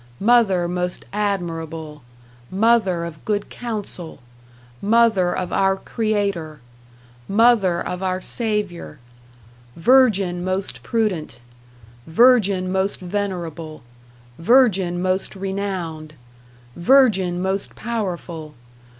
[0.19, 2.01] Mother most admirable.
[2.49, 4.17] Mother of good counsel.
[4.81, 6.59] Mother of our Creator.
[7.29, 8.97] Mother of our Savior.
[9.75, 11.39] Virgin most prudent.
[12.07, 13.83] Virgin most venerable.
[14.39, 16.15] Virgin most renowned.
[16.75, 18.55] Virgin most powerful.